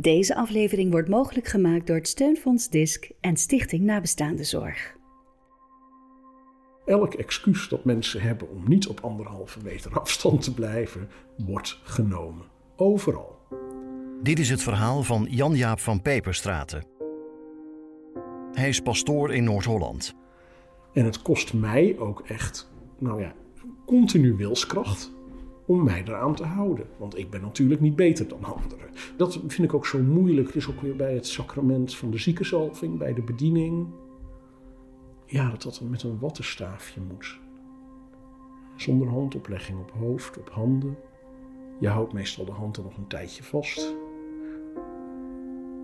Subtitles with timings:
[0.00, 4.96] Deze aflevering wordt mogelijk gemaakt door het Steunfonds DISC en Stichting Nabestaande Zorg.
[6.84, 12.46] Elk excuus dat mensen hebben om niet op anderhalve meter afstand te blijven, wordt genomen.
[12.76, 13.38] Overal.
[14.22, 16.84] Dit is het verhaal van Jan-Jaap van Peperstraten.
[18.52, 20.14] Hij is pastoor in Noord-Holland.
[20.92, 23.32] En het kost mij ook echt, nou ja,
[23.86, 25.16] continu wilskracht
[25.68, 26.86] om mij eraan te houden.
[26.96, 28.90] Want ik ben natuurlijk niet beter dan anderen.
[29.16, 30.52] Dat vind ik ook zo moeilijk.
[30.52, 33.86] Dus ook weer bij het sacrament van de ziekenzalving, bij de bediening.
[35.26, 37.38] Ja, dat dat met een wattenstaafje moet.
[38.76, 40.96] Zonder handoplegging op hoofd, op handen.
[41.78, 43.94] Je houdt meestal de handen nog een tijdje vast.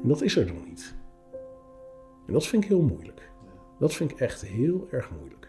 [0.03, 0.97] En dat is er dan niet.
[2.27, 3.31] En dat vind ik heel moeilijk.
[3.79, 5.44] Dat vind ik echt heel erg moeilijk.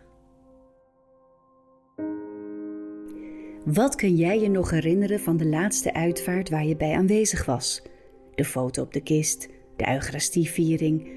[3.66, 7.82] Wat kun jij je nog herinneren van de laatste uitvaart waar je bij aanwezig was?
[8.36, 11.10] De foto op de kist, de Eucharistieviering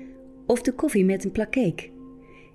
[0.46, 1.90] of de koffie met een plakkeek?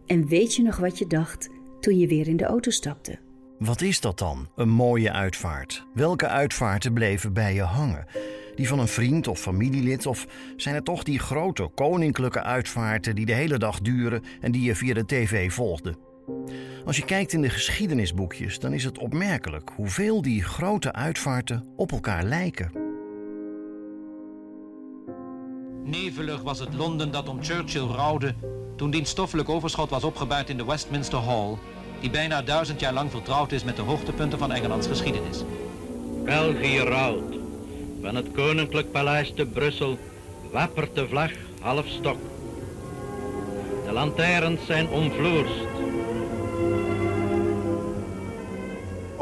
[0.06, 3.20] En weet je nog wat je dacht toen je weer in de auto stapte?
[3.60, 5.86] Wat is dat dan, een mooie uitvaart?
[5.94, 8.06] Welke uitvaarten bleven bij je hangen?
[8.56, 10.06] Die van een vriend of familielid?
[10.06, 14.62] Of zijn het toch die grote koninklijke uitvaarten die de hele dag duren en die
[14.62, 15.96] je via de tv volgde?
[16.86, 21.92] Als je kijkt in de geschiedenisboekjes, dan is het opmerkelijk hoeveel die grote uitvaarten op
[21.92, 22.72] elkaar lijken.
[25.84, 28.36] Nevelig was het Londen dat om Churchill rouwde
[28.76, 31.58] toen die stoffelijk overschot was opgebaard in de Westminster Hall,
[32.00, 35.44] die bijna duizend jaar lang vertrouwd is met de hoogtepunten van Engelands geschiedenis.
[36.24, 37.36] België rouwt.
[38.02, 39.98] Van het Koninklijk Paleis te Brussel
[40.52, 42.18] wappert de vlag half stok.
[43.86, 45.83] De lantaarns zijn omvloerst.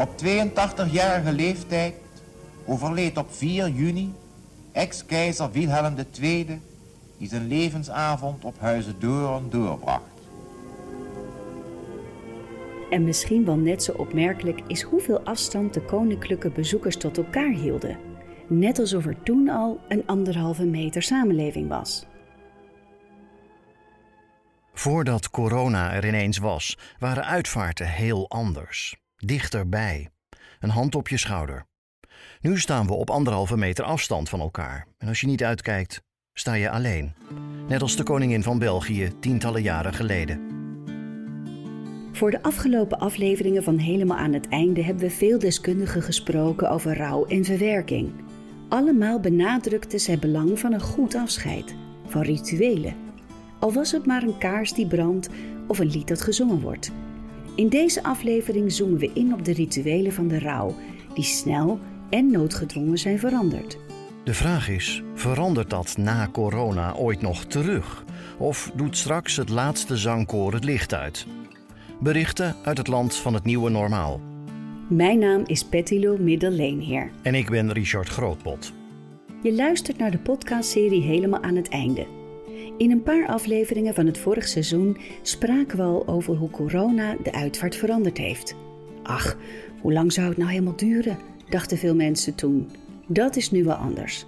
[0.02, 1.94] Op 82-jarige leeftijd
[2.66, 4.14] overleed op 4 juni
[4.72, 6.62] ex-keizer Wilhelm II,
[7.18, 10.04] die zijn levensavond op Huizen Doorn doorbracht.
[12.90, 17.98] En misschien wel net zo opmerkelijk is hoeveel afstand de koninklijke bezoekers tot elkaar hielden.
[18.48, 22.06] Net alsof er toen al een anderhalve meter samenleving was.
[24.74, 29.00] Voordat corona er ineens was, waren uitvaarten heel anders.
[29.26, 30.10] Dichterbij.
[30.60, 31.66] Een hand op je schouder.
[32.40, 34.88] Nu staan we op anderhalve meter afstand van elkaar.
[34.98, 36.02] En als je niet uitkijkt,
[36.34, 37.14] sta je alleen.
[37.68, 40.40] Net als de koningin van België tientallen jaren geleden.
[42.12, 46.98] Voor de afgelopen afleveringen van Helemaal aan het einde hebben we veel deskundigen gesproken over
[46.98, 48.12] rouw en verwerking.
[48.70, 52.96] Allemaal benadrukten zij belang van een goed afscheid, van rituelen.
[53.60, 55.30] Al was het maar een kaars die brandt
[55.68, 56.92] of een lied dat gezongen wordt.
[57.56, 60.76] In deze aflevering zoomen we in op de rituelen van de rouw,
[61.14, 61.80] die snel
[62.10, 63.78] en noodgedwongen zijn veranderd.
[64.24, 68.04] De vraag is: verandert dat na corona ooit nog terug?
[68.38, 71.26] Of doet straks het laatste zangkoor het licht uit?
[72.00, 74.20] Berichten uit het land van het nieuwe normaal.
[74.90, 77.12] Mijn naam is Pettilo Middelleenheer.
[77.22, 78.74] En ik ben Richard Grootpot.
[79.44, 82.21] Je luistert naar de podcastserie Helemaal aan het einde.
[82.78, 87.34] In een paar afleveringen van het vorig seizoen spraken we al over hoe corona de
[87.34, 88.56] uitvaart veranderd heeft.
[89.04, 89.38] Ach,
[89.82, 91.18] hoe lang zou het nou helemaal duren?
[91.50, 92.70] dachten veel mensen toen.
[93.08, 94.26] Dat is nu wel anders.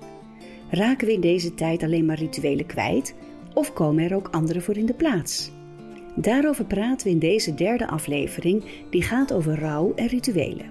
[0.70, 3.16] Raken we in deze tijd alleen maar rituelen kwijt
[3.54, 5.52] of komen er ook andere voor in de plaats?
[6.16, 10.70] Daarover praten we in deze derde aflevering, die gaat over rouw en rituelen.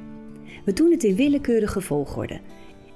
[0.65, 2.41] We doen het in willekeurige volgorde.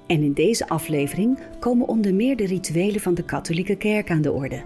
[0.07, 4.31] En in deze aflevering komen onder meer de rituelen van de katholieke kerk aan de
[4.31, 4.63] orde.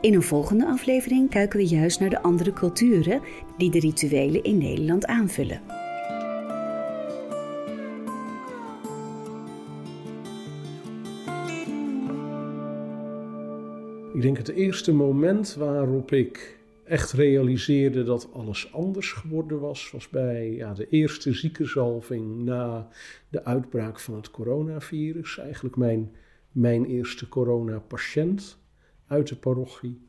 [0.00, 3.20] In een volgende aflevering kijken we juist naar de andere culturen
[3.58, 5.60] die de rituelen in Nederland aanvullen.
[14.14, 20.08] Ik denk het eerste moment waarop ik echt realiseerde dat alles anders geworden was, was
[20.08, 22.88] bij ja, de eerste ziekenzalving na
[23.28, 25.38] de uitbraak van het coronavirus.
[25.38, 26.12] Eigenlijk mijn,
[26.52, 28.58] mijn eerste coronapatiënt
[29.06, 30.02] uit de parochie.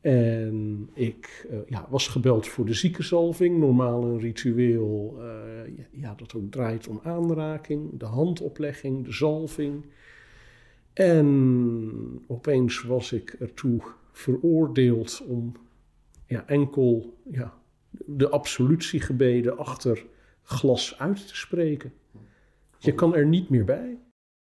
[0.00, 3.58] En ik uh, ja, was gebeld voor de ziekenzalving.
[3.58, 9.84] Normaal een ritueel uh, ja, dat ook draait om aanraking, de handoplegging, de zalving.
[10.92, 15.52] En opeens was ik ertoe veroordeeld om
[16.26, 17.54] ja, enkel ja,
[17.90, 20.04] de absolutiegebeden achter
[20.42, 21.92] glas uit te spreken.
[22.78, 23.98] Je kan er niet meer bij.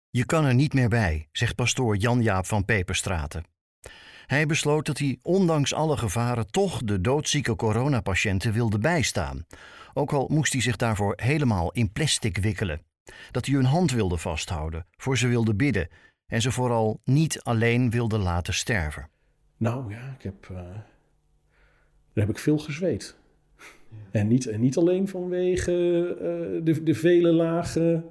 [0.09, 3.44] Je kan er niet meer bij, zegt pastoor Jan-Jaap van Peperstraten.
[4.25, 9.45] Hij besloot dat hij ondanks alle gevaren toch de doodzieke coronapatiënten wilde bijstaan.
[9.94, 12.81] Ook al moest hij zich daarvoor helemaal in plastic wikkelen.
[13.31, 15.89] Dat hij hun hand wilde vasthouden, voor ze wilde bidden
[16.25, 19.09] en ze vooral niet alleen wilde laten sterven.
[19.57, 20.59] Nou ja, ik heb, uh,
[22.13, 23.15] daar heb ik veel gezweet.
[24.12, 28.06] En, niet, en niet alleen vanwege uh, de, de vele lagen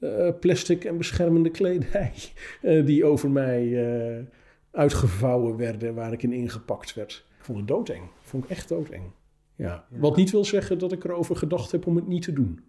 [0.00, 2.12] uh, plastic en beschermende kledij
[2.84, 4.26] die over mij
[4.70, 7.26] uitgevouwen werden, waar ik in ingepakt werd.
[7.38, 8.02] Ik vond het doodeng.
[8.20, 9.10] Vond ik echt doodeng.
[9.54, 9.86] Ja.
[9.90, 12.60] Wat niet wil zeggen dat ik erover gedacht heb om het niet te doen.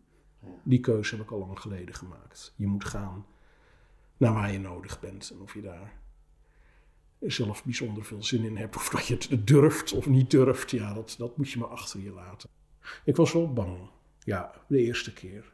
[0.63, 2.53] Die keuze heb ik al lang geleden gemaakt.
[2.55, 3.25] Je moet gaan
[4.17, 5.31] naar waar je nodig bent.
[5.33, 5.93] En of je daar
[7.19, 8.75] zelf bijzonder veel zin in hebt.
[8.75, 10.71] Of dat je het durft of niet durft.
[10.71, 12.50] Ja, dat, dat moet je maar achter je laten.
[13.04, 13.77] Ik was wel bang.
[14.24, 15.51] Ja, de eerste keer.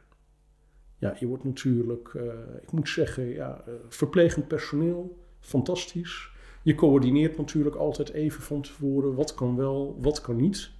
[0.98, 2.22] Ja, je wordt natuurlijk, uh,
[2.62, 6.30] ik moet zeggen, ja, uh, verplegend personeel, fantastisch.
[6.62, 10.70] Je coördineert natuurlijk altijd even van tevoren wat kan wel, wat kan niet.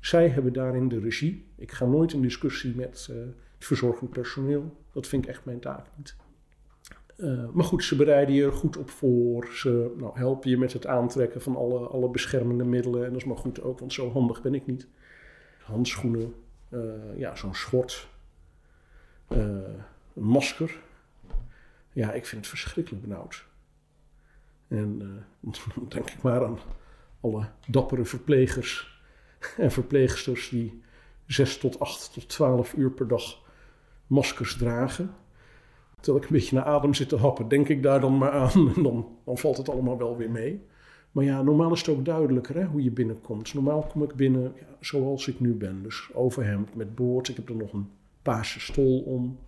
[0.00, 1.46] Zij hebben daarin de regie.
[1.56, 3.34] Ik ga nooit in discussie met uh, het
[3.64, 4.76] verzorgend personeel.
[4.92, 6.16] Dat vind ik echt mijn taak niet.
[7.22, 9.48] Uh, maar goed, ze bereiden je er goed op voor.
[9.52, 13.04] Ze nou, helpen je met het aantrekken van alle, alle beschermende middelen.
[13.04, 14.88] En dat is maar goed ook, want zo handig ben ik niet.
[15.62, 16.34] Handschoenen,
[16.68, 16.80] uh,
[17.16, 18.08] ja, zo'n schort,
[19.28, 19.82] een
[20.12, 20.78] masker.
[21.92, 23.44] Ja, ik vind het verschrikkelijk benauwd.
[24.68, 24.98] En
[25.40, 25.54] dan
[25.88, 26.58] denk ik maar aan
[27.20, 29.00] alle dappere verplegers
[29.56, 30.82] en verpleegsters die
[31.26, 33.42] 6 tot 8 tot 12 uur per dag
[34.06, 35.14] maskers dragen.
[36.00, 38.72] Terwijl ik een beetje naar adem zit te happen, denk ik daar dan maar aan
[38.76, 40.62] en dan, valt het allemaal wel weer mee.
[41.12, 43.54] Maar ja, normaal is het ook duidelijker hè, hoe je binnenkomt.
[43.54, 45.82] Normaal kom ik binnen zoals ik nu ben.
[45.82, 47.28] Dus overhemd met boord.
[47.28, 47.88] Ik heb er nog een
[48.22, 49.38] paarse stol om.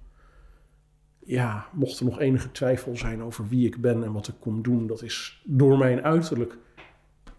[1.18, 4.62] Ja, mocht er nog enige twijfel zijn over wie ik ben en wat ik kom
[4.62, 6.58] doen, dat is door mijn uiterlijk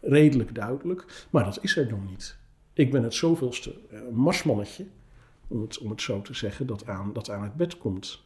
[0.03, 1.25] redelijk duidelijk.
[1.29, 2.37] Maar dat is er nog niet.
[2.73, 4.85] Ik ben het zoveelste uh, marsmannetje,
[5.47, 8.23] om het, om het zo te zeggen, dat aan, dat aan het bed komt.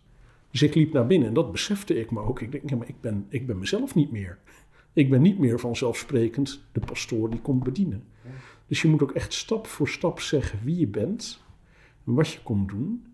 [0.51, 2.41] Dus ik liep naar binnen en dat besefte ik me ook.
[2.41, 4.37] Ik denk, ja, maar ik ben, ik ben mezelf niet meer.
[4.93, 8.03] Ik ben niet meer vanzelfsprekend de pastoor die komt bedienen.
[8.67, 11.43] Dus je moet ook echt stap voor stap zeggen wie je bent
[12.05, 13.05] en wat je komt doen.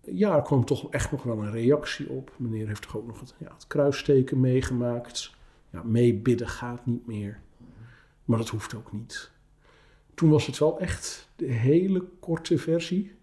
[0.00, 2.32] Ja, er kwam toch echt nog wel een reactie op.
[2.36, 5.34] Meneer heeft toch ook nog het, ja, het kruisteken meegemaakt.
[5.70, 7.40] Ja, meebidden gaat niet meer.
[8.24, 9.30] Maar dat hoeft ook niet.
[10.14, 13.14] Toen was het wel echt de hele korte versie.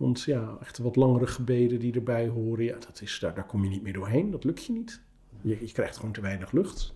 [0.00, 3.64] Want ja, echt wat langere gebeden die erbij horen, ja, dat is, daar, daar kom
[3.64, 4.30] je niet meer doorheen.
[4.30, 5.00] Dat lukt je niet.
[5.40, 6.94] Je, je krijgt gewoon te weinig lucht.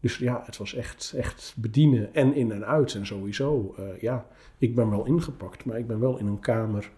[0.00, 3.74] Dus ja, het was echt, echt bedienen en in en uit en sowieso.
[3.78, 4.26] Uh, ja,
[4.58, 6.90] ik ben wel ingepakt, maar ik ben wel in een kamer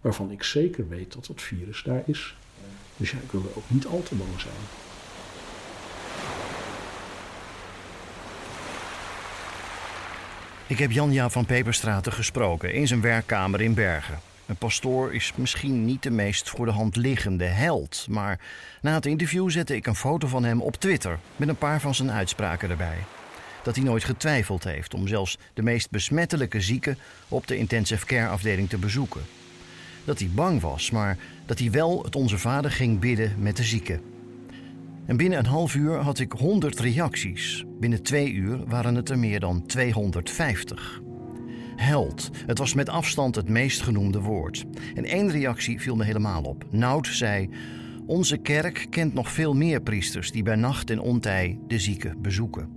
[0.00, 2.36] waarvan ik zeker weet dat het virus daar is.
[2.96, 4.54] Dus ja, ik wil er ook niet al te bang zijn.
[10.66, 14.29] Ik heb Janja van Peperstraten gesproken in zijn werkkamer in Bergen.
[14.50, 18.40] Een pastoor is misschien niet de meest voor de hand liggende held, maar
[18.82, 21.94] na het interview zette ik een foto van hem op Twitter met een paar van
[21.94, 22.98] zijn uitspraken erbij.
[23.62, 26.98] Dat hij nooit getwijfeld heeft om zelfs de meest besmettelijke zieken
[27.28, 29.20] op de intensive care afdeling te bezoeken.
[30.04, 31.16] Dat hij bang was, maar
[31.46, 34.00] dat hij wel het Onze Vader ging bidden met de zieken.
[35.06, 37.64] En binnen een half uur had ik 100 reacties.
[37.80, 41.00] Binnen twee uur waren het er meer dan 250.
[41.80, 44.64] Held, het was met afstand het meest genoemde woord.
[44.94, 46.64] En één reactie viel me helemaal op.
[46.70, 47.48] Nout zei:
[48.06, 52.68] Onze kerk kent nog veel meer priesters die bij nacht en ontij de zieken bezoeken.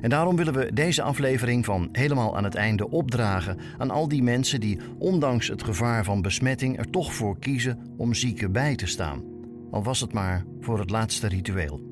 [0.00, 4.22] En daarom willen we deze aflevering van helemaal aan het einde opdragen aan al die
[4.22, 8.86] mensen die, ondanks het gevaar van besmetting, er toch voor kiezen om zieken bij te
[8.86, 9.38] staan
[9.70, 11.89] al was het maar voor het laatste ritueel.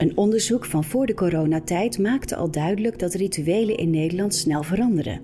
[0.00, 5.20] Een onderzoek van voor de coronatijd maakte al duidelijk dat rituelen in Nederland snel veranderen.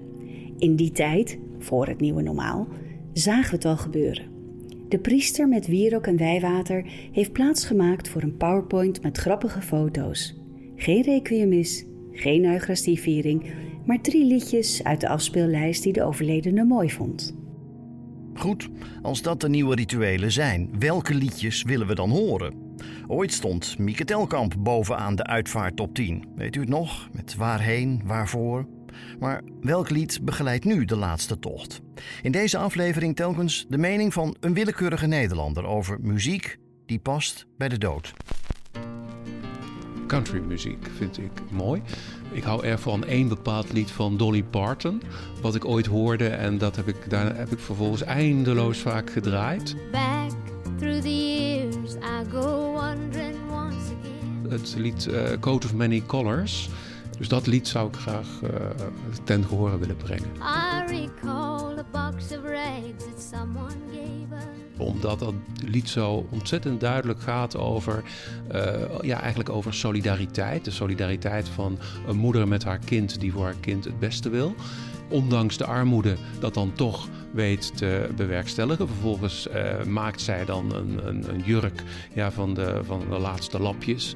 [0.59, 2.69] In die tijd, voor het nieuwe normaal,
[3.13, 4.25] zagen we het al gebeuren.
[4.89, 10.37] De priester met wierook en wijwater heeft plaatsgemaakt voor een PowerPoint met grappige foto's.
[10.75, 13.55] Geen requiemis, geen Eucharistieviering,
[13.85, 17.37] maar drie liedjes uit de afspeellijst die de overledene mooi vond.
[18.35, 18.69] Goed,
[19.03, 22.66] als dat de nieuwe rituelen zijn, welke liedjes willen we dan horen?
[23.07, 26.25] Ooit stond Mieke Telkamp bovenaan de uitvaart top 10.
[26.37, 27.09] Weet u het nog?
[27.13, 28.67] Met waarheen, waarvoor?
[29.19, 31.81] Maar welk lied begeleidt nu de laatste tocht?
[32.23, 37.69] In deze aflevering telkens de mening van een willekeurige Nederlander over muziek die past bij
[37.69, 38.13] de dood.
[40.07, 41.83] Countrymuziek vind ik mooi.
[42.33, 45.03] Ik hou erg van één bepaald lied van Dolly Parton,
[45.41, 49.77] wat ik ooit hoorde en dat heb ik, daar heb ik vervolgens eindeloos vaak gedraaid.
[49.93, 50.31] Back
[50.79, 51.96] through the years
[54.49, 56.69] Het lied uh, Coat of Many Colors.
[57.19, 58.51] Dus dat lied zou ik graag uh,
[59.25, 60.29] ten gehore willen brengen.
[60.37, 64.79] I recall a box of rags that someone gave us.
[64.79, 65.35] Omdat dat
[65.65, 68.03] lied zo ontzettend duidelijk gaat over,
[68.55, 68.63] uh,
[69.01, 70.65] ja, eigenlijk over solidariteit.
[70.65, 74.55] De solidariteit van een moeder met haar kind die voor haar kind het beste wil.
[75.09, 78.89] Ondanks de armoede dat dan toch weet te bewerkstelligen.
[78.89, 81.83] Vervolgens uh, maakt zij dan een, een, een, jurk
[82.13, 84.15] ja, van, de, van de laatste lapjes.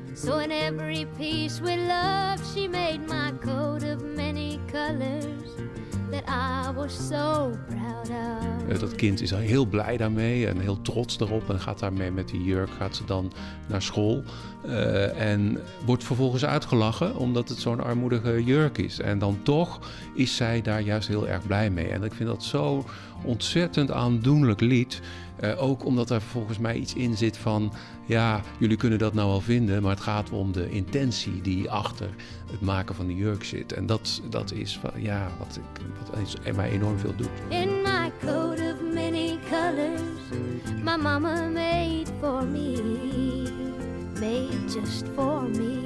[6.11, 8.79] That I was so proud of.
[8.79, 12.45] Dat kind is heel blij daarmee en heel trots daarop en gaat daarmee met die
[12.45, 13.33] jurk gaat ze dan
[13.67, 14.23] naar school.
[14.67, 19.01] Uh, en wordt vervolgens uitgelachen omdat het zo'n armoedige jurk is.
[19.01, 19.79] En dan toch
[20.15, 21.89] is zij daar juist heel erg blij mee.
[21.89, 22.85] En ik vind dat zo
[23.25, 25.01] ontzettend aandoenlijk lied.
[25.41, 27.73] Uh, ook omdat er volgens mij iets in zit van,
[28.07, 32.09] ja, jullie kunnen dat nou wel vinden, maar het gaat om de intentie die achter
[32.51, 33.73] het maken van de jurk zit.
[33.73, 37.31] En dat, dat is ja, wat, ik, wat mij enorm veel doet.
[37.49, 40.03] In my coat of many colors,
[40.83, 42.83] my mama made for me,
[44.21, 45.80] made just for me.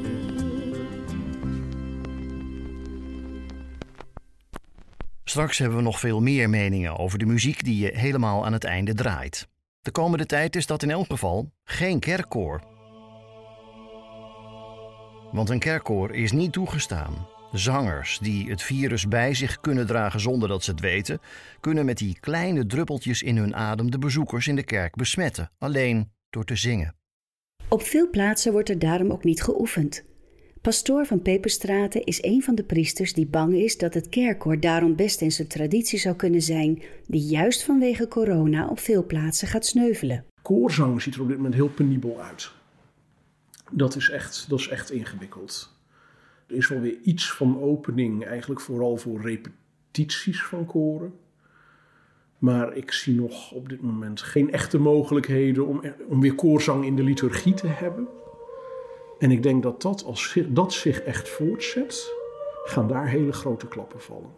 [5.34, 8.64] Straks hebben we nog veel meer meningen over de muziek die je helemaal aan het
[8.64, 9.48] einde draait.
[9.80, 12.62] De komende tijd is dat in elk geval geen kerkkoor.
[15.32, 17.28] Want een kerkkoor is niet toegestaan.
[17.52, 21.20] Zangers die het virus bij zich kunnen dragen zonder dat ze het weten,
[21.60, 26.12] kunnen met die kleine druppeltjes in hun adem de bezoekers in de kerk besmetten, alleen
[26.30, 26.96] door te zingen.
[27.68, 30.04] Op veel plaatsen wordt er daarom ook niet geoefend.
[30.64, 34.96] Pastoor van Peperstraten is een van de priesters die bang is dat het kerkkoor daarom
[34.96, 39.66] best in zijn traditie zou kunnen zijn, die juist vanwege corona op veel plaatsen gaat
[39.66, 40.24] sneuvelen.
[40.42, 42.50] Koorzang ziet er op dit moment heel penibel uit.
[43.70, 45.76] Dat is echt, dat is echt ingewikkeld.
[46.46, 51.14] Er is wel weer iets van opening, eigenlijk vooral voor repetities van koren.
[52.38, 56.96] Maar ik zie nog op dit moment geen echte mogelijkheden om, om weer koorzang in
[56.96, 58.08] de liturgie te hebben.
[59.18, 62.12] En ik denk dat dat, als dat zich echt voortzet,
[62.64, 64.30] gaan daar hele grote klappen vallen.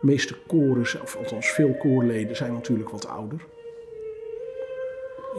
[0.00, 3.46] De meeste koren, of althans veel koorleden, zijn natuurlijk wat ouder.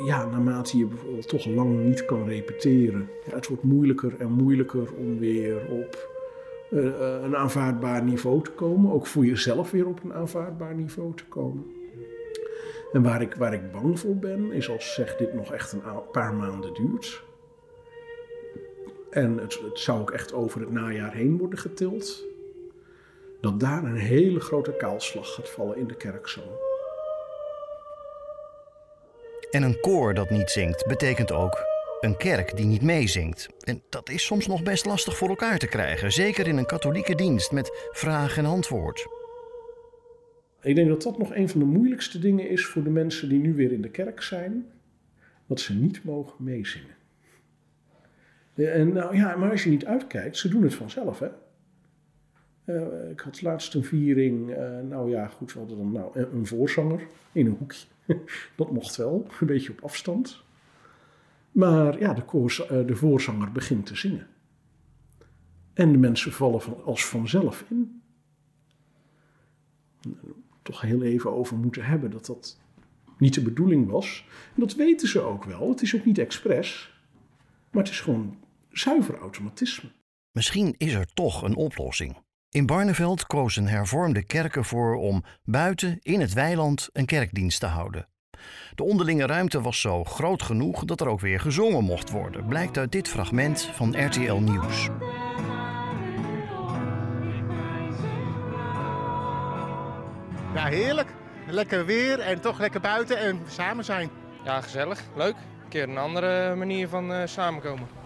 [0.06, 5.20] Ja, naarmate je bijvoorbeeld toch lang niet kan repeteren, het wordt moeilijker en moeilijker om
[5.20, 6.12] weer op
[6.72, 6.84] uh,
[7.24, 8.92] een aanvaardbaar niveau te komen.
[8.92, 11.66] Ook voor jezelf weer op een aanvaardbaar niveau te komen.
[12.92, 15.82] En waar ik, waar ik bang voor ben, is als zeg dit nog echt een
[16.12, 17.24] paar maanden duurt
[19.14, 22.24] en het, het zou ook echt over het najaar heen worden getild,
[23.42, 26.72] dat daar een hele grote kaalslag gaat vallen in de kerkzoon.
[29.52, 31.64] En een koor dat niet zingt betekent ook
[32.00, 33.50] een kerk die niet meezingt.
[33.60, 37.16] En dat is soms nog best lastig voor elkaar te krijgen, zeker in een katholieke
[37.16, 39.08] dienst met vraag en antwoord.
[40.62, 43.40] Ik denk dat dat nog een van de moeilijkste dingen is voor de mensen die
[43.40, 44.66] nu weer in de kerk zijn,
[45.48, 46.96] dat ze niet mogen meezingen.
[48.54, 51.30] En nou ja, maar als je niet uitkijkt, ze doen het vanzelf, hè.
[52.66, 56.48] Uh, ik had laatst een viering, uh, nou ja, goed, we hadden dan nou, een
[56.48, 57.86] voorzanger in een hoekje.
[58.56, 60.44] dat mocht wel, een beetje op afstand.
[61.52, 64.28] Maar ja, de, koor, de voorzanger begint te zingen.
[65.74, 68.02] En de mensen vallen als vanzelf in.
[70.62, 72.60] Toch heel even over moeten hebben dat dat
[73.18, 74.28] niet de bedoeling was.
[74.56, 75.70] En dat weten ze ook wel.
[75.70, 76.98] Het is ook niet expres.
[77.72, 78.38] Maar het is gewoon
[78.74, 79.92] zuiver automatisme.
[80.32, 82.18] Misschien is er toch een oplossing.
[82.50, 88.08] In Barneveld kozen hervormde kerken voor om buiten in het weiland een kerkdienst te houden.
[88.76, 92.78] De onderlinge ruimte was zo groot genoeg dat er ook weer gezongen mocht worden, blijkt
[92.78, 94.90] uit dit fragment van RTL Nieuws.
[100.54, 101.14] Ja, heerlijk.
[101.48, 104.10] Lekker weer en toch lekker buiten en samen zijn.
[104.44, 105.02] Ja, gezellig.
[105.16, 105.36] Leuk.
[105.64, 108.03] Een keer een andere manier van uh, samenkomen.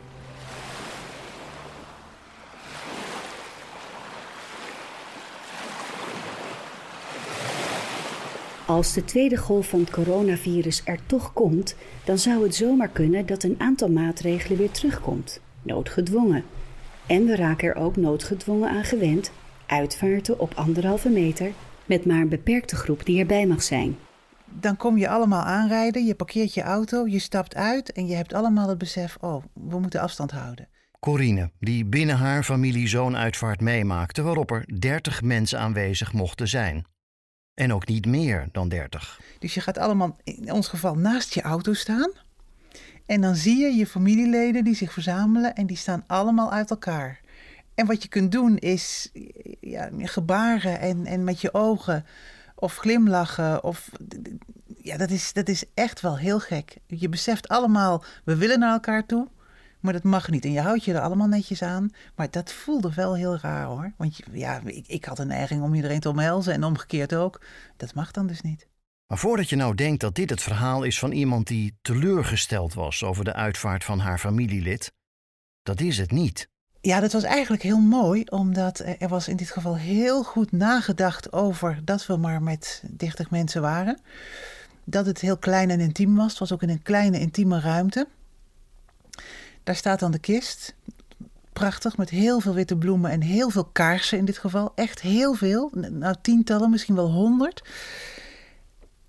[8.67, 13.25] Als de tweede golf van het coronavirus er toch komt, dan zou het zomaar kunnen
[13.25, 16.43] dat een aantal maatregelen weer terugkomt, noodgedwongen.
[17.05, 19.31] En we raken er ook noodgedwongen aan gewend,
[19.65, 21.51] uitvaarten op anderhalve meter,
[21.85, 23.97] met maar een beperkte groep die erbij mag zijn.
[24.45, 28.33] Dan kom je allemaal aanrijden, je parkeert je auto, je stapt uit en je hebt
[28.33, 30.67] allemaal het besef, oh, we moeten afstand houden.
[30.99, 36.85] Corine, die binnen haar familie zo'n uitvaart meemaakte waarop er 30 mensen aanwezig mochten zijn.
[37.57, 39.19] En ook niet meer dan 30.
[39.39, 42.11] Dus je gaat allemaal, in ons geval, naast je auto staan.
[43.05, 47.19] En dan zie je je familieleden die zich verzamelen en die staan allemaal uit elkaar.
[47.75, 49.11] En wat je kunt doen is
[49.59, 52.05] ja, gebaren en, en met je ogen
[52.55, 53.63] of glimlachen.
[53.63, 53.89] Of,
[54.77, 56.77] ja, dat is, dat is echt wel heel gek.
[56.87, 59.27] Je beseft allemaal, we willen naar elkaar toe.
[59.79, 60.45] Maar dat mag niet.
[60.45, 61.89] En je houdt je er allemaal netjes aan.
[62.15, 63.93] Maar dat voelde wel heel raar hoor.
[63.97, 67.41] Want ja, ik, ik had een neiging om iedereen te omhelzen en omgekeerd ook.
[67.77, 68.67] Dat mag dan dus niet.
[69.07, 73.03] Maar voordat je nou denkt dat dit het verhaal is van iemand die teleurgesteld was
[73.03, 74.91] over de uitvaart van haar familielid,
[75.61, 76.49] dat is het niet.
[76.81, 81.33] Ja, dat was eigenlijk heel mooi, omdat er was in dit geval heel goed nagedacht
[81.33, 83.99] over dat we maar met 30 mensen waren.
[84.83, 86.29] Dat het heel klein en intiem was.
[86.29, 88.07] Het was ook in een kleine intieme ruimte.
[89.67, 90.75] Daar staat dan de kist.
[91.53, 94.71] Prachtig, met heel veel witte bloemen en heel veel kaarsen in dit geval.
[94.75, 95.71] Echt heel veel.
[95.73, 97.61] Nou, tientallen, misschien wel honderd.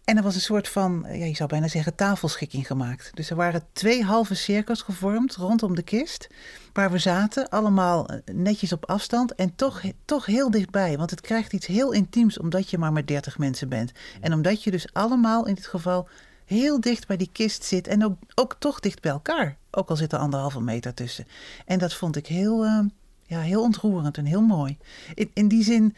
[0.05, 3.11] En er was een soort van, ja, je zou bijna zeggen, tafelschikking gemaakt.
[3.15, 6.29] Dus er waren twee halve cirkels gevormd rondom de kist.
[6.73, 10.97] Waar we zaten, allemaal eh, netjes op afstand en toch, toch heel dichtbij.
[10.97, 13.93] Want het krijgt iets heel intiems omdat je maar met 30 mensen bent.
[14.21, 16.09] En omdat je dus allemaal in dit geval
[16.49, 17.87] heel dicht bij die kist zit.
[17.87, 19.57] En ook, ook toch dicht bij elkaar.
[19.71, 21.26] Ook al zit er anderhalve meter tussen.
[21.67, 22.81] En dat vond ik heel, uh,
[23.26, 24.78] ja, heel ontroerend en heel mooi.
[25.14, 25.97] In, in die zin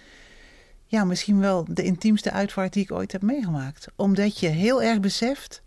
[0.86, 3.86] ja, misschien wel de intiemste uitvaart die ik ooit heb meegemaakt.
[3.96, 5.62] Omdat je heel erg beseft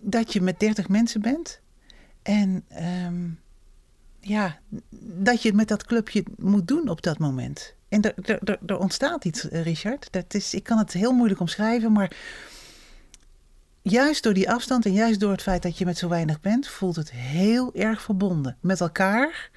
[0.00, 1.60] dat je met 30 mensen bent.
[2.22, 2.64] En
[3.06, 3.40] um,
[4.20, 4.58] ja,
[5.00, 7.74] dat je met dat clubje moet doen op dat moment.
[7.88, 10.08] En er, er, er ontstaat iets, eh, Richard.
[10.10, 12.16] Dat is, ik kan het heel moeilijk omschrijven, maar
[13.82, 16.68] juist door die afstand en juist door het feit dat je met zo weinig bent,
[16.68, 19.50] voelt het heel erg verbonden met elkaar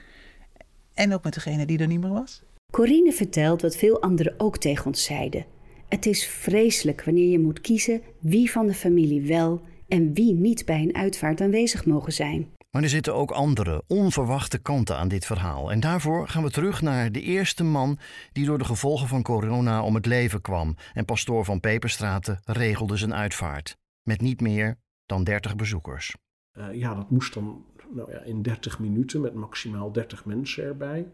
[0.94, 2.42] en ook met degene die er niet meer was.
[2.72, 5.46] Corine vertelt wat veel anderen ook tegen ons zeiden.
[5.88, 10.66] Het is vreselijk wanneer je moet kiezen wie van de familie wel en wie niet
[10.66, 12.54] bij een uitvaart aanwezig mogen zijn.
[12.72, 15.72] Maar er zitten ook andere, onverwachte kanten aan dit verhaal.
[15.72, 18.00] En daarvoor gaan we terug naar de eerste man
[18.32, 20.76] die door de gevolgen van corona om het leven kwam.
[20.94, 23.78] En pastoor van Peperstraten regelde zijn uitvaart.
[24.06, 26.16] Met niet meer dan 30 bezoekers.
[26.58, 31.08] Uh, ja, dat moest dan nou ja, in 30 minuten met maximaal 30 mensen erbij.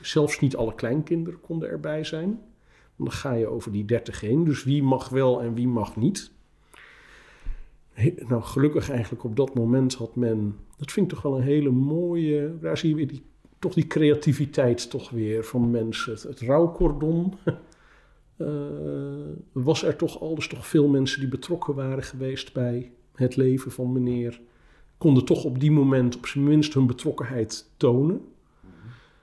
[0.00, 2.40] Zelfs niet alle kleinkinderen konden erbij zijn.
[2.96, 4.44] Dan ga je over die 30 heen.
[4.44, 6.30] Dus wie mag wel en wie mag niet.
[8.28, 10.56] nou, gelukkig eigenlijk op dat moment had men.
[10.76, 12.58] Dat vind ik toch wel een hele mooie.
[12.60, 13.22] Daar zie je weer die,
[13.58, 16.12] toch die creativiteit toch weer van mensen.
[16.12, 16.40] Het, het.
[18.36, 18.48] uh,
[19.52, 23.92] was er toch alles toch veel mensen die betrokken waren geweest bij het leven van
[23.92, 24.40] meneer.
[24.98, 28.20] Konden toch op die moment op zijn minst hun betrokkenheid tonen.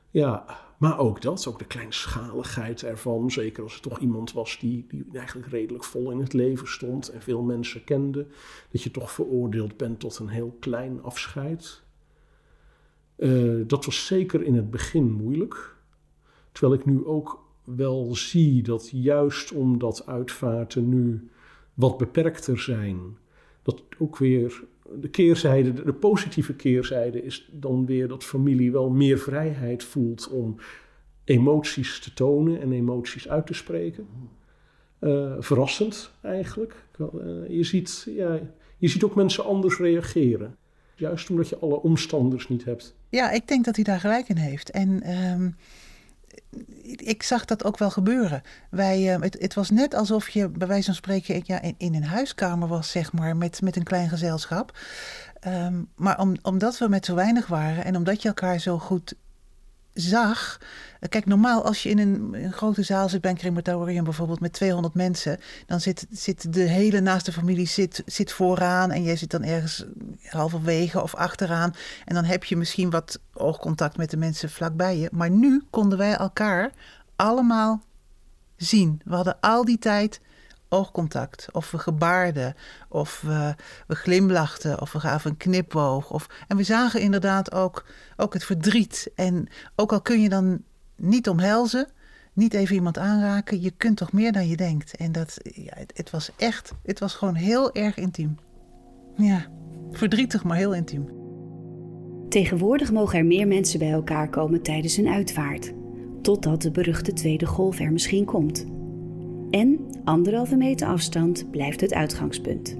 [0.09, 0.45] Ja,
[0.77, 3.31] maar ook dat, ook de kleinschaligheid ervan.
[3.31, 7.09] Zeker als het toch iemand was die, die eigenlijk redelijk vol in het leven stond
[7.09, 8.27] en veel mensen kende.
[8.71, 11.81] Dat je toch veroordeeld bent tot een heel klein afscheid.
[13.17, 15.75] Uh, dat was zeker in het begin moeilijk.
[16.51, 21.29] Terwijl ik nu ook wel zie dat juist omdat uitvaarten nu
[21.73, 23.17] wat beperkter zijn,
[23.61, 24.63] dat ook weer
[24.99, 30.55] de keerzijde, de, positieve keerzijde is dan weer dat familie wel meer vrijheid voelt om
[31.23, 34.07] emoties te tonen en emoties uit te spreken.
[34.99, 36.75] Uh, verrassend eigenlijk.
[36.99, 37.07] Uh,
[37.49, 38.39] je, ziet, ja,
[38.77, 40.55] je ziet ook mensen anders reageren.
[40.95, 42.95] Juist omdat je alle omstanders niet hebt.
[43.09, 44.69] Ja, ik denk dat hij daar gelijk in heeft.
[44.69, 45.55] En um,
[46.83, 48.41] ik zag dat ook wel gebeuren.
[48.69, 51.95] Wij, uh, het, het, was net alsof je bij wijze van spreken ja, in, in
[51.95, 54.77] een huiskamer was, zeg maar, met, met een klein gezelschap.
[55.47, 59.15] Um, maar om, omdat we met zo weinig waren en omdat je elkaar zo goed
[59.93, 60.59] zag.
[61.09, 64.93] Kijk, normaal als je in een, grote zaal zit bij een crematorium bijvoorbeeld met 200
[64.93, 69.43] mensen, dan zit, zit de hele naaste familie zit, zit vooraan en jij zit dan
[69.43, 69.85] ergens
[70.23, 71.73] halverwege of achteraan.
[72.05, 75.09] En dan heb je misschien wat oogcontact met de mensen vlakbij je.
[75.11, 76.71] Maar nu konden wij elkaar
[77.15, 77.81] allemaal
[78.55, 79.01] zien.
[79.05, 80.19] We hadden al die tijd
[80.73, 81.47] oogcontact.
[81.51, 82.55] Of we gebaarden.
[82.89, 83.55] Of we,
[83.87, 84.81] we glimlachten.
[84.81, 86.11] Of we gaven een knipoog.
[86.11, 87.85] Of, en we zagen inderdaad ook,
[88.17, 89.11] ook het verdriet.
[89.15, 90.61] En ook al kun je dan
[90.95, 91.87] niet omhelzen.
[92.33, 93.61] Niet even iemand aanraken.
[93.61, 94.95] Je kunt toch meer dan je denkt.
[94.95, 96.73] En dat, ja, het, het was echt.
[96.83, 98.37] Het was gewoon heel erg intiem.
[99.15, 99.45] Ja,
[99.91, 101.21] verdrietig, maar heel intiem.
[102.29, 105.73] Tegenwoordig mogen er meer mensen bij elkaar komen tijdens een uitvaart.
[106.21, 108.65] Totdat de beruchte tweede golf er misschien komt.
[109.53, 112.77] En anderhalve meter afstand blijft het uitgangspunt.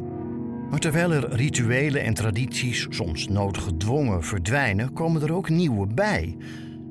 [0.69, 6.37] Maar terwijl er rituelen en tradities soms noodgedwongen verdwijnen, komen er ook nieuwe bij.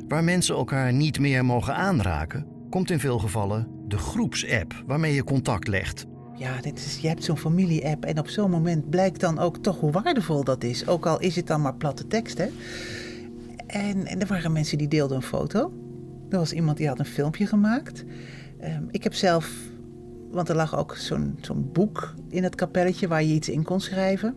[0.08, 5.24] Waar mensen elkaar niet meer mogen aanraken, komt in veel gevallen de groepsapp waarmee je
[5.24, 6.06] contact legt.
[6.36, 9.80] Ja, dit is, je hebt zo'n familie-app en op zo'n moment blijkt dan ook toch
[9.80, 10.86] hoe waardevol dat is.
[10.86, 12.46] Ook al is het dan maar platte tekst, hè.
[13.66, 15.72] En, en er waren mensen die deelden een foto.
[16.28, 18.04] Er was iemand die had een filmpje gemaakt.
[18.64, 19.70] Um, ik heb zelf
[20.32, 20.96] Want er lag ook
[21.40, 24.36] zo'n boek in het kapelletje waar je iets in kon schrijven.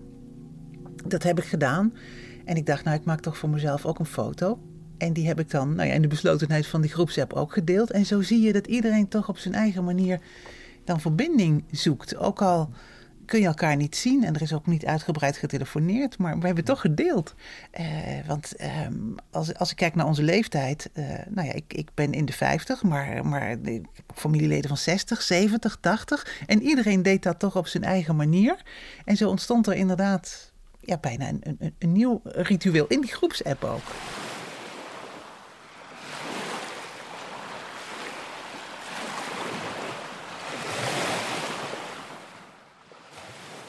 [1.07, 1.93] Dat heb ik gedaan.
[2.45, 4.59] En ik dacht, nou, ik maak toch voor mezelf ook een foto.
[4.97, 7.91] En die heb ik dan nou ja, in de beslotenheid van die groepsapp ook gedeeld.
[7.91, 10.19] En zo zie je dat iedereen toch op zijn eigen manier
[10.83, 12.17] dan verbinding zoekt.
[12.17, 12.69] Ook al
[13.25, 16.63] kun je elkaar niet zien en er is ook niet uitgebreid getelefoneerd, maar we hebben
[16.63, 17.35] toch gedeeld.
[17.79, 17.85] Uh,
[18.27, 18.67] want uh,
[19.31, 22.33] als, als ik kijk naar onze leeftijd, uh, nou ja, ik, ik ben in de
[22.33, 23.57] 50, maar, maar
[24.13, 26.43] familieleden van 60, 70, 80.
[26.45, 28.61] En iedereen deed dat toch op zijn eigen manier.
[29.05, 33.63] En zo ontstond er inderdaad ja, bijna een, een, een nieuw ritueel in die groepsapp
[33.63, 33.83] ook.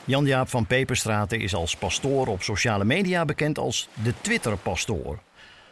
[0.06, 5.14] Jan-Jaap van Peperstraten is als pastoor op sociale media bekend als de Twitter-pastoor.
[5.14, 5.18] Hij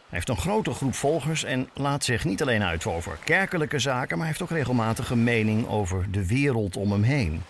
[0.09, 4.27] heeft een grote groep volgers en laat zich niet alleen uit over kerkelijke zaken, maar
[4.27, 7.43] heeft ook regelmatig een mening over de wereld om hem heen.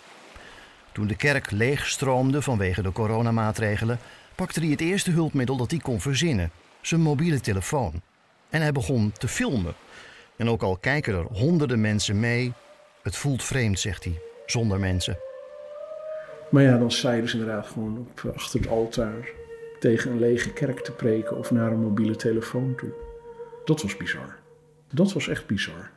[0.91, 3.99] Toen de kerk leegstroomde vanwege de coronamaatregelen,
[4.35, 8.01] pakte hij het eerste hulpmiddel dat hij kon verzinnen: zijn mobiele telefoon.
[8.49, 9.73] En hij begon te filmen.
[10.37, 12.53] En ook al kijken er honderden mensen mee,
[13.03, 15.17] het voelt vreemd, zegt hij, zonder mensen.
[16.49, 19.29] Maar ja, dan sta je dus inderdaad gewoon op, achter het altaar
[19.79, 22.93] tegen een lege kerk te preken of naar een mobiele telefoon toe.
[23.65, 24.35] Dat was bizar.
[24.93, 25.91] Dat was echt bizar.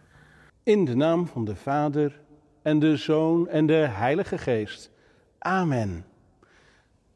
[0.62, 2.20] In de naam van de Vader
[2.62, 4.90] en de Zoon en de Heilige Geest.
[5.38, 6.04] Amen.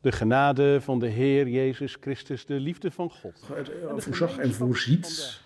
[0.01, 3.49] De genade van de Heer Jezus Christus, de liefde van God.
[3.55, 5.41] Het voorzag en voorziet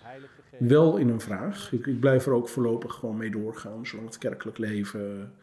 [0.59, 1.71] wel in een vraag.
[1.71, 5.33] Ik, ik blijf er ook voorlopig gewoon mee doorgaan, zolang het kerkelijk leven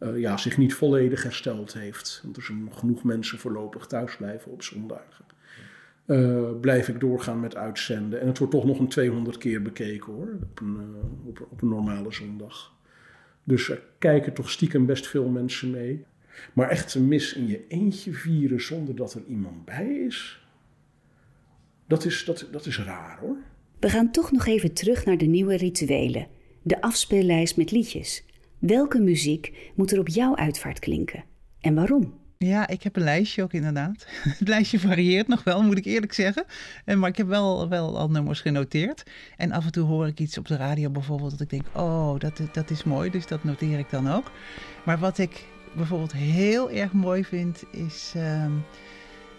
[0.00, 2.20] uh, ja, zich niet volledig hersteld heeft.
[2.22, 5.24] Want er zijn genoeg mensen voorlopig thuis blijven op zondagen.
[6.06, 8.20] Uh, blijf ik doorgaan met uitzenden.
[8.20, 11.62] En het wordt toch nog een 200 keer bekeken hoor, op een, uh, op, op,
[11.62, 12.74] een normale zondag.
[13.44, 16.04] Dus er kijken toch stiekem best veel mensen mee.
[16.52, 20.46] Maar echt een mis in je eentje vieren zonder dat er iemand bij is,
[21.86, 23.36] dat is, dat, dat is raar hoor.
[23.80, 26.26] We gaan toch nog even terug naar de nieuwe rituelen.
[26.62, 28.24] De afspeellijst met liedjes.
[28.58, 31.24] Welke muziek moet er op jouw uitvaart klinken
[31.60, 32.14] en waarom?
[32.38, 34.06] Ja, ik heb een lijstje ook inderdaad.
[34.38, 36.44] Het lijstje varieert nog wel, moet ik eerlijk zeggen.
[36.84, 39.02] Maar ik heb wel, wel al nummers genoteerd.
[39.36, 42.18] En af en toe hoor ik iets op de radio bijvoorbeeld dat ik denk, oh,
[42.18, 44.30] dat, dat is mooi, dus dat noteer ik dan ook.
[44.84, 48.64] Maar wat ik bijvoorbeeld heel erg mooi vind, is um,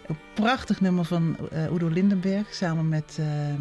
[0.06, 3.56] een prachtig nummer van uh, Udo Lindenberg samen met uh, uh,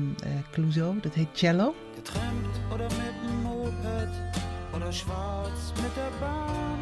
[0.51, 0.99] Clouseau.
[0.99, 1.75] Dat heet Cello.
[1.95, 2.59] Getrampt
[4.87, 6.79] met de baan.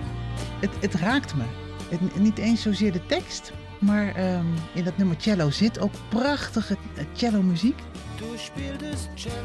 [0.60, 1.44] Het, het raakt me.
[1.90, 6.78] Het, niet eens zozeer de tekst, maar um, in dat nummer cello zit ook prachtige
[7.14, 7.80] cello muziek.
[8.18, 9.36] Du spieltest cello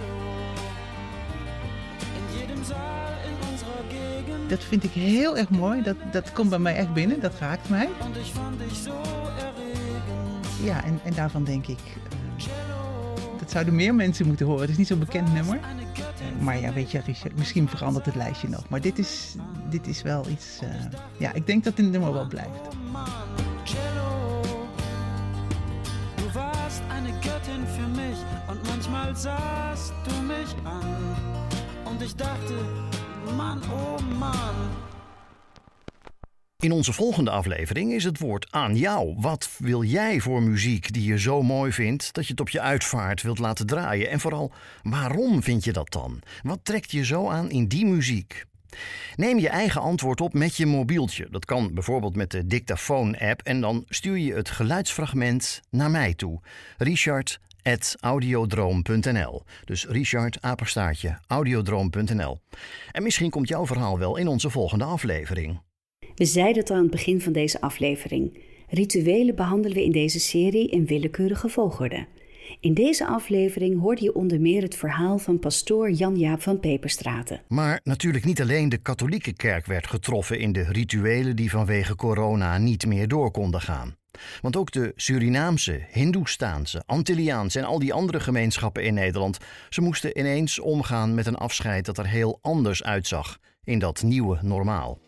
[2.01, 4.51] in jedem zaal in unserer Gegend.
[4.51, 5.83] Dat vind ik heel erg mooi.
[5.83, 7.21] Dat, dat komt bij mij echt binnen.
[7.21, 7.89] Dat raakt mij.
[10.63, 11.79] Ja, en, en daarvan denk ik...
[11.79, 12.49] Uh,
[13.39, 14.61] dat zouden meer mensen moeten horen.
[14.61, 15.61] Het is niet zo'n bekend nummer.
[16.41, 17.03] Maar ja, weet je,
[17.35, 18.69] misschien verandert het lijstje nog.
[18.69, 19.35] Maar dit is,
[19.69, 20.59] dit is wel iets...
[20.63, 20.69] Uh,
[21.19, 22.61] ja, ik denk dat dit nummer wel blijft.
[26.17, 31.17] Du warst eine Göttin für mich und manchmal sahst du mich an
[31.85, 32.55] und ich dachte,
[33.37, 33.80] Mann, oh.
[36.61, 39.15] In onze volgende aflevering is het woord aan jou.
[39.17, 42.61] Wat wil jij voor muziek die je zo mooi vindt dat je het op je
[42.61, 44.11] uitvaart wilt laten draaien?
[44.11, 46.21] En vooral, waarom vind je dat dan?
[46.43, 48.45] Wat trekt je zo aan in die muziek?
[49.17, 51.29] Neem je eigen antwoord op met je mobieltje.
[51.31, 56.41] Dat kan bijvoorbeeld met de dictafoon-app en dan stuur je het geluidsfragment naar mij toe.
[56.77, 57.41] Richard
[58.01, 59.43] audiodroom.nl.
[59.65, 60.39] Dus Richard
[61.27, 62.39] audiodroom.nl.
[62.93, 65.61] En misschien komt jouw verhaal wel in onze volgende aflevering.
[66.15, 68.39] We zeiden het al aan het begin van deze aflevering.
[68.69, 72.07] Rituelen behandelen we in deze serie in willekeurige volgorde.
[72.61, 77.43] In deze aflevering hoorde je onder meer het verhaal van pastoor Jan-Jaap van Peperstraten.
[77.49, 82.59] Maar natuurlijk niet alleen de katholieke kerk werd getroffen in de rituelen die vanwege corona
[82.59, 83.97] niet meer door konden gaan.
[84.41, 90.19] Want ook de Surinaamse, Hindoestaanse, Antilliaanse en al die andere gemeenschappen in Nederland, ze moesten
[90.19, 94.99] ineens omgaan met een afscheid dat er heel anders uitzag in dat nieuwe normaal.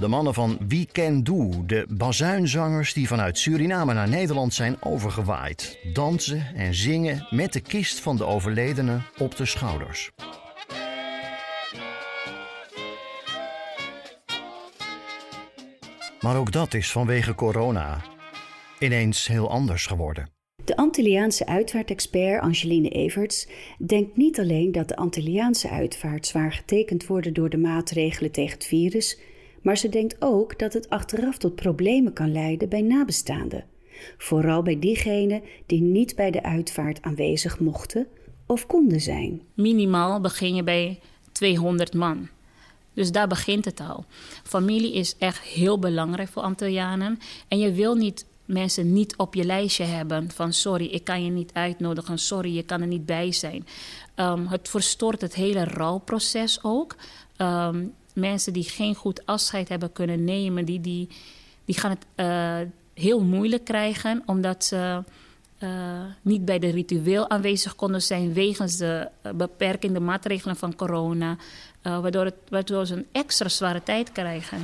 [0.00, 6.46] De mannen van Weekend Do, de bazuinzangers die vanuit Suriname naar Nederland zijn overgewaaid, dansen
[6.54, 10.10] en zingen met de kist van de overledene op de schouders.
[16.20, 18.00] Maar ook dat is vanwege corona
[18.78, 20.30] ineens heel anders geworden.
[20.64, 27.34] De Antilliaanse uitvaartexpert Angeline Everts denkt niet alleen dat de Antilliaanse uitvaart zwaar getekend wordt
[27.34, 29.18] door de maatregelen tegen het virus,
[29.60, 33.64] maar ze denkt ook dat het achteraf tot problemen kan leiden bij nabestaanden.
[34.18, 38.06] Vooral bij diegenen die niet bij de uitvaart aanwezig mochten
[38.46, 39.42] of konden zijn.
[39.54, 40.98] Minimaal begin je bij
[41.32, 42.28] 200 man.
[42.94, 44.04] Dus daar begint het al.
[44.44, 47.18] Familie is echt heel belangrijk voor Antillianen.
[47.48, 51.30] En je wil niet mensen niet op je lijstje hebben van sorry, ik kan je
[51.30, 53.66] niet uitnodigen, sorry, je kan er niet bij zijn.
[54.16, 56.96] Um, het verstoort het hele rouwproces ook.
[57.38, 61.08] Um, mensen die geen goed afscheid hebben kunnen nemen, die, die,
[61.64, 65.02] die gaan het uh, heel moeilijk krijgen omdat ze
[65.58, 71.36] uh, niet bij de ritueel aanwezig konden zijn wegens de uh, beperkende maatregelen van corona,
[71.82, 74.58] waardoor, het, waardoor ze een extra zware tijd krijgen.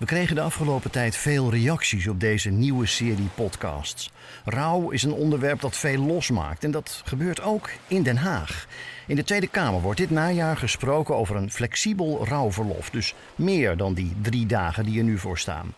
[0.00, 4.10] We kregen de afgelopen tijd veel reacties op deze nieuwe serie podcasts.
[4.44, 8.66] Rouw is een onderwerp dat veel losmaakt en dat gebeurt ook in Den Haag.
[9.06, 13.94] In de Tweede Kamer wordt dit najaar gesproken over een flexibel rouwverlof, dus meer dan
[13.94, 15.74] die drie dagen die er nu voor staan.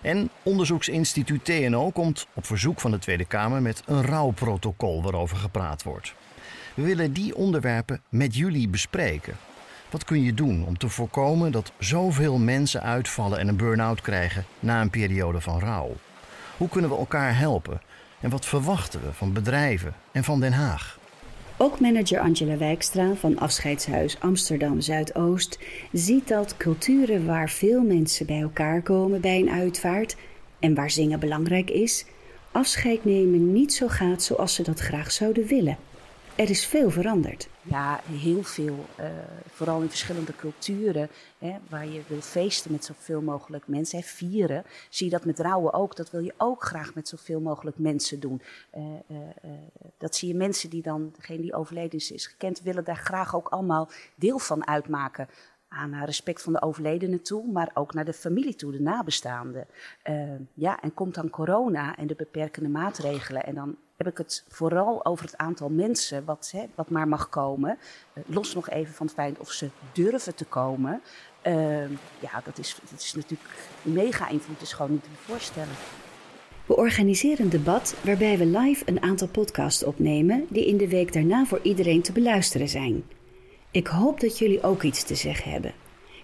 [0.00, 5.82] En onderzoeksinstituut TNO komt op verzoek van de Tweede Kamer met een rouwprotocol waarover gepraat
[5.82, 6.14] wordt.
[6.74, 9.36] We willen die onderwerpen met jullie bespreken.
[9.92, 14.44] Wat kun je doen om te voorkomen dat zoveel mensen uitvallen en een burn-out krijgen
[14.60, 15.96] na een periode van rouw?
[16.56, 17.80] Hoe kunnen we elkaar helpen?
[18.20, 20.98] En wat verwachten we van bedrijven en van Den Haag?
[21.56, 25.58] Ook manager Angela Wijkstra van Afscheidshuis Amsterdam Zuidoost
[25.92, 30.16] ziet dat culturen waar veel mensen bij elkaar komen bij een uitvaart
[30.58, 32.04] en waar zingen belangrijk is,
[32.52, 35.76] afscheid nemen niet zo gaat zoals ze dat graag zouden willen.
[36.34, 37.48] Er is veel veranderd.
[37.62, 38.86] Ja, heel veel.
[39.00, 39.06] Uh,
[39.46, 44.64] vooral in verschillende culturen, hè, waar je wil feesten met zoveel mogelijk mensen, vieren.
[44.88, 45.96] Zie je dat met rouwen ook.
[45.96, 48.42] Dat wil je ook graag met zoveel mogelijk mensen doen.
[48.76, 49.18] Uh, uh,
[49.98, 53.48] dat zie je mensen die dan, degene die overleden is, gekend, willen daar graag ook
[53.48, 55.28] allemaal deel van uitmaken
[55.68, 59.66] aan respect van de overledene toe, maar ook naar de familie toe, de nabestaanden.
[60.54, 63.44] Ja, en komt dan corona en de beperkende maatregelen.
[63.44, 67.28] En dan heb ik het vooral over het aantal mensen wat, hè, wat maar mag
[67.28, 67.78] komen.
[68.14, 71.00] Uh, los nog even van het feit of ze durven te komen.
[71.46, 73.50] Uh, ja, dat is, dat is natuurlijk
[73.82, 75.74] mega invloed, is gewoon niet te voorstellen.
[76.66, 81.12] We organiseren een debat waarbij we live een aantal podcasts opnemen die in de week
[81.12, 83.04] daarna voor iedereen te beluisteren zijn.
[83.70, 85.74] Ik hoop dat jullie ook iets te zeggen hebben.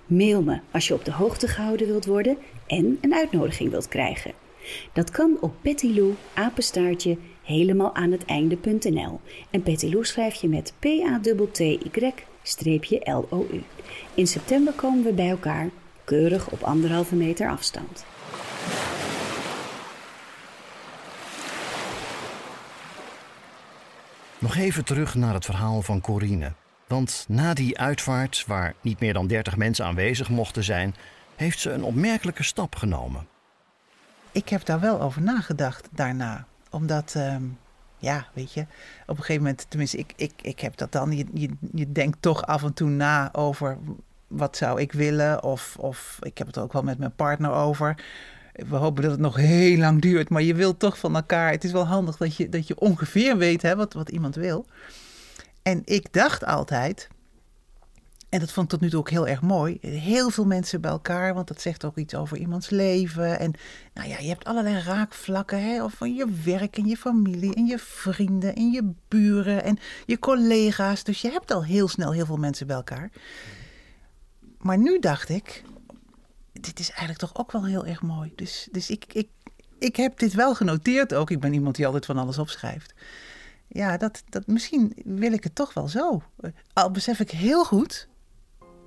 [0.06, 4.32] Mail me als je op de hoogte gehouden wilt worden en een uitnodiging wilt krijgen.
[4.92, 7.16] Dat kan op Petilou apenstaartje
[7.48, 9.20] helemaal aan het einde.nl.
[9.50, 13.62] En Petilou schrijf je met P-A-T-T-Y-L-O-U.
[14.14, 15.68] In september komen we bij elkaar,
[16.04, 18.04] keurig op anderhalve meter afstand.
[24.38, 26.52] Nog even terug naar het verhaal van Corine.
[26.86, 30.94] Want na die uitvaart, waar niet meer dan 30 mensen aanwezig mochten zijn,
[31.36, 33.26] heeft ze een opmerkelijke stap genomen.
[34.32, 36.46] Ik heb daar wel over nagedacht daarna.
[36.70, 37.36] Omdat, uh,
[37.98, 38.60] ja, weet je,
[39.06, 41.16] op een gegeven moment, tenminste, ik, ik, ik heb dat dan.
[41.16, 43.78] Je, je, je denkt toch af en toe na over
[44.26, 45.42] wat zou ik willen.
[45.42, 47.96] Of, of ik heb het ook wel met mijn partner over.
[48.52, 51.50] We hopen dat het nog heel lang duurt, maar je wilt toch van elkaar.
[51.50, 54.66] Het is wel handig dat je, dat je ongeveer weet hè, wat, wat iemand wil.
[55.62, 57.08] En ik dacht altijd,
[58.28, 60.90] en dat vond ik tot nu toe ook heel erg mooi, heel veel mensen bij
[60.90, 63.38] elkaar, want dat zegt ook iets over iemands leven.
[63.38, 63.52] En
[63.94, 67.66] nou ja, je hebt allerlei raakvlakken, hè, of van je werk en je familie en
[67.66, 71.04] je vrienden en je buren en je collega's.
[71.04, 73.10] Dus je hebt al heel snel heel veel mensen bij elkaar.
[74.58, 75.64] Maar nu dacht ik,
[76.52, 78.32] dit is eigenlijk toch ook wel heel erg mooi.
[78.34, 79.28] Dus, dus ik, ik,
[79.78, 81.30] ik heb dit wel genoteerd ook.
[81.30, 82.94] Ik ben iemand die altijd van alles opschrijft
[83.68, 86.22] ja, dat, dat, misschien wil ik het toch wel zo.
[86.72, 88.08] Al besef ik heel goed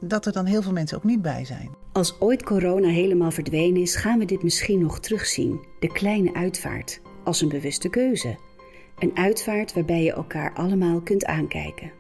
[0.02, 1.70] dat er dan heel veel mensen ook niet bij zijn.
[1.92, 5.60] Als ooit corona helemaal verdwenen is, gaan we dit misschien nog terugzien.
[5.80, 8.38] De kleine uitvaart, als een bewuste keuze.
[9.00, 11.92] Een uitvaart waarbij je elkaar allemaal kunt aankijken.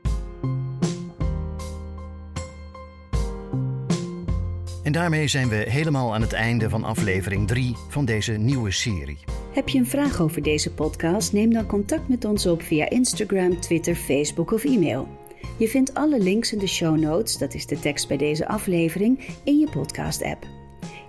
[4.84, 9.20] En daarmee zijn we helemaal aan het einde van aflevering 3 van deze nieuwe serie.
[9.54, 11.34] Heb je een vraag over deze podcast?
[11.34, 15.08] Neem dan contact met ons op via Instagram, Twitter, Facebook of e-mail.
[15.58, 19.28] Je vindt alle links in de show notes, dat is de tekst bij deze aflevering,
[19.44, 20.46] in je podcast-app.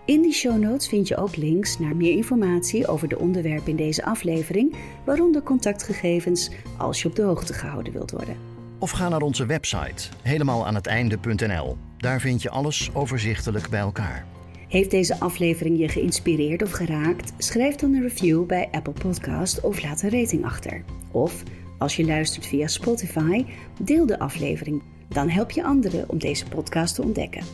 [0.05, 3.77] In die show notes vind je ook links naar meer informatie over de onderwerpen in
[3.77, 8.37] deze aflevering, waaronder contactgegevens als je op de hoogte gehouden wilt worden.
[8.79, 11.77] Of ga naar onze website helemaal aan het einde.nl.
[11.97, 14.27] Daar vind je alles overzichtelijk bij elkaar.
[14.69, 17.33] Heeft deze aflevering je geïnspireerd of geraakt?
[17.39, 20.85] Schrijf dan een review bij Apple Podcast of laat een rating achter.
[21.11, 21.43] Of
[21.83, 23.45] als je luistert via Spotify,
[23.81, 24.83] deel de aflevering.
[25.09, 27.45] Dan help je anderen om deze podcast te ontdekken.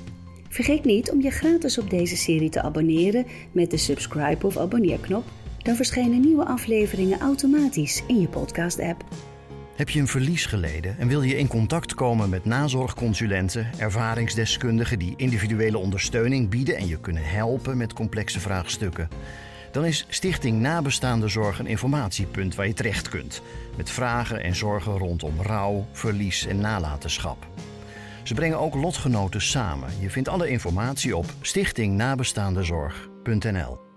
[0.49, 5.25] Vergeet niet om je gratis op deze serie te abonneren met de subscribe of abonneerknop.
[5.59, 9.05] Dan verschijnen nieuwe afleveringen automatisch in je podcast-app.
[9.77, 15.15] Heb je een verlies geleden en wil je in contact komen met nazorgconsulenten, ervaringsdeskundigen die
[15.17, 19.09] individuele ondersteuning bieden en je kunnen helpen met complexe vraagstukken?
[19.79, 23.43] Dan is Stichting Nabestaande Zorg een informatiepunt waar je terecht kunt.
[23.77, 27.47] Met vragen en zorgen rondom rouw, verlies en nalatenschap.
[28.23, 29.89] Ze brengen ook lotgenoten samen.
[30.01, 33.88] Je vindt alle informatie op stichtingnabestaandezorg.nl.